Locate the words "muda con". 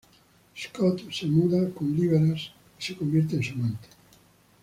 1.27-1.95